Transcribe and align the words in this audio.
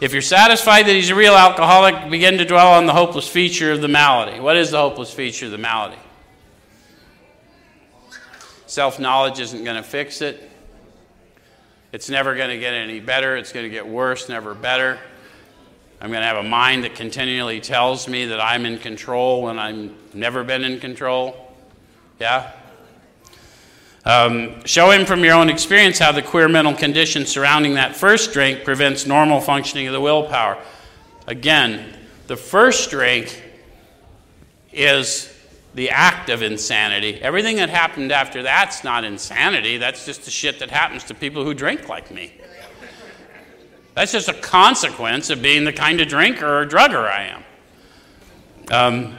If 0.00 0.12
you're 0.12 0.22
satisfied 0.22 0.86
that 0.86 0.92
he's 0.92 1.10
a 1.10 1.16
real 1.16 1.34
alcoholic, 1.34 2.08
begin 2.08 2.38
to 2.38 2.44
dwell 2.44 2.74
on 2.74 2.86
the 2.86 2.92
hopeless 2.92 3.26
feature 3.26 3.72
of 3.72 3.80
the 3.80 3.88
malady. 3.88 4.38
What 4.38 4.56
is 4.56 4.70
the 4.70 4.78
hopeless 4.78 5.12
feature 5.12 5.46
of 5.46 5.50
the 5.50 5.58
malady? 5.58 5.98
Self 8.68 9.00
knowledge 9.00 9.40
isn't 9.40 9.64
going 9.64 9.76
to 9.76 9.82
fix 9.82 10.22
it. 10.22 10.48
It's 11.90 12.08
never 12.08 12.36
going 12.36 12.50
to 12.50 12.58
get 12.58 12.74
any 12.74 13.00
better. 13.00 13.36
It's 13.36 13.52
going 13.52 13.64
to 13.64 13.70
get 13.70 13.88
worse, 13.88 14.28
never 14.28 14.54
better. 14.54 15.00
I'm 16.00 16.10
going 16.10 16.22
to 16.22 16.28
have 16.28 16.36
a 16.36 16.48
mind 16.48 16.84
that 16.84 16.94
continually 16.94 17.60
tells 17.60 18.06
me 18.06 18.26
that 18.26 18.40
I'm 18.40 18.66
in 18.66 18.78
control 18.78 19.42
when 19.42 19.58
I've 19.58 20.14
never 20.14 20.44
been 20.44 20.62
in 20.62 20.78
control. 20.78 21.56
Yeah? 22.20 22.52
Um, 24.08 24.64
show 24.64 24.90
him 24.90 25.04
from 25.04 25.22
your 25.22 25.34
own 25.34 25.50
experience 25.50 25.98
how 25.98 26.12
the 26.12 26.22
queer 26.22 26.48
mental 26.48 26.72
condition 26.72 27.26
surrounding 27.26 27.74
that 27.74 27.94
first 27.94 28.32
drink 28.32 28.64
prevents 28.64 29.04
normal 29.04 29.38
functioning 29.38 29.86
of 29.86 29.92
the 29.92 30.00
willpower. 30.00 30.56
Again, 31.26 31.94
the 32.26 32.36
first 32.36 32.88
drink 32.88 33.42
is 34.72 35.30
the 35.74 35.90
act 35.90 36.30
of 36.30 36.40
insanity. 36.40 37.20
Everything 37.20 37.56
that 37.56 37.68
happened 37.68 38.10
after 38.10 38.42
that's 38.42 38.82
not 38.82 39.04
insanity. 39.04 39.76
That's 39.76 40.06
just 40.06 40.24
the 40.24 40.30
shit 40.30 40.58
that 40.60 40.70
happens 40.70 41.04
to 41.04 41.14
people 41.14 41.44
who 41.44 41.52
drink 41.52 41.86
like 41.90 42.10
me. 42.10 42.32
That's 43.94 44.12
just 44.12 44.30
a 44.30 44.34
consequence 44.34 45.28
of 45.28 45.42
being 45.42 45.64
the 45.64 45.72
kind 45.74 46.00
of 46.00 46.08
drinker 46.08 46.60
or 46.62 46.64
drugger 46.64 47.04
I 47.06 47.24
am. 47.24 47.44
Um, 48.70 49.16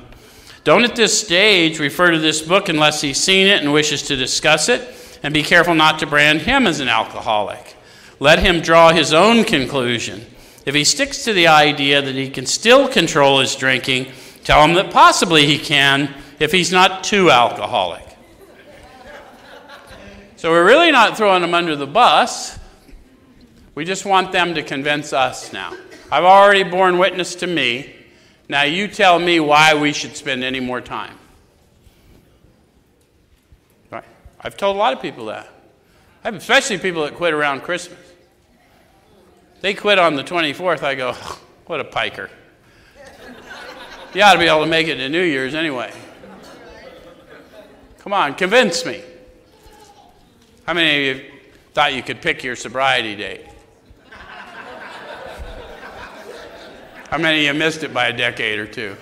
don't 0.70 0.84
at 0.84 0.96
this 0.96 1.20
stage 1.20 1.80
refer 1.80 2.12
to 2.12 2.20
this 2.20 2.44
book 2.44 2.70
unless 2.70 3.02
he's 3.02 3.18
seen 3.18 3.48
it 3.48 3.64
and 3.64 3.74
wishes 3.74 4.04
to 4.04 4.16
discuss 4.16 4.70
it, 4.70 4.88
and 5.24 5.34
be 5.34 5.42
careful 5.42 5.74
not 5.74 5.98
to 5.98 6.06
brand 6.06 6.44
him 6.44 6.68
as 6.68 6.80
an 6.80 6.88
alcoholic. 6.88 7.76
Let 8.20 8.38
him 8.38 8.62
draw 8.62 8.92
his 8.92 9.12
own 9.12 9.46
conclusion. 9.46 10.28
If 10.68 10.76
he 10.76 10.84
sticks 10.84 11.24
to 11.24 11.34
the 11.34 11.48
idea 11.48 12.04
that 12.04 12.14
he 12.14 12.30
can 12.30 12.46
still 12.46 12.88
control 12.88 13.40
his 13.40 13.56
drinking, 13.56 14.12
tell 14.44 14.64
him 14.64 14.76
that 14.76 14.92
possibly 14.92 15.48
he 15.48 15.58
can 15.58 16.14
if 16.38 16.52
he's 16.52 16.72
not 16.72 17.04
too 17.04 17.32
alcoholic. 17.32 18.06
So 20.36 20.52
we're 20.52 20.68
really 20.68 20.92
not 20.92 21.18
throwing 21.18 21.42
him 21.42 21.56
under 21.56 21.76
the 21.76 21.88
bus. 21.88 22.60
We 23.74 23.86
just 23.86 24.06
want 24.06 24.32
them 24.32 24.54
to 24.54 24.62
convince 24.62 25.14
us 25.14 25.52
now. 25.52 25.76
I've 26.12 26.26
already 26.26 26.62
borne 26.62 27.00
witness 27.00 27.34
to 27.38 27.48
me. 27.48 27.96
Now 28.50 28.64
you 28.64 28.88
tell 28.88 29.20
me 29.20 29.40
why 29.40 29.76
we 29.76 29.94
should 29.94 30.18
spend 30.18 30.44
any 30.44 30.60
more 30.60 30.82
time. 30.82 31.16
Right? 33.92 34.04
I've 34.42 34.58
told 34.58 34.76
a 34.76 34.80
lot 34.80 34.92
of 34.92 35.02
people 35.02 35.28
that. 35.28 35.48
Especially 36.24 36.80
people 36.80 37.04
that 37.04 37.14
quit 37.14 37.34
around 37.34 37.62
Christmas. 37.62 38.00
They 39.62 39.76
quit 39.76 40.00
on 40.00 40.16
the 40.16 40.24
24th. 40.24 40.82
I 40.82 40.96
go, 40.96 41.14
what 41.68 41.80
a 41.80 41.84
piker. 41.84 42.30
You 44.16 44.24
ought 44.24 44.34
to 44.34 44.40
be 44.40 44.48
able 44.48 44.64
to 44.64 44.70
make 44.70 44.88
it 44.88 44.96
to 44.96 45.08
New 45.08 45.22
Year's 45.22 45.54
anyway. 45.54 45.94
Come 48.00 48.14
on, 48.14 48.34
convince 48.34 48.84
me. 48.84 49.04
How 50.66 50.74
many 50.74 51.10
of 51.12 51.18
you 51.18 51.32
thought 51.74 51.94
you 51.94 52.02
could 52.02 52.20
pick 52.20 52.44
your 52.44 52.56
sobriety 52.56 53.16
date? 53.16 53.46
How 57.10 57.18
many 57.18 57.48
of 57.48 57.56
you 57.56 57.60
missed 57.60 57.84
it 57.84 57.94
by 57.94 58.08
a 58.08 58.16
decade 58.16 58.60
or 58.60 58.68
two? 58.68 58.96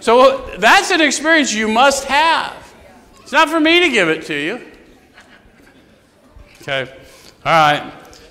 So 0.00 0.50
that's 0.58 0.90
an 0.90 1.00
experience 1.00 1.54
you 1.54 1.68
must 1.68 2.04
have. 2.06 2.74
It's 3.20 3.30
not 3.30 3.48
for 3.48 3.60
me 3.60 3.80
to 3.80 3.88
give 3.88 4.08
it 4.08 4.24
to 4.26 4.34
you. 4.34 4.60
Okay. 6.60 6.92
All 7.44 7.52
right. 7.52 7.92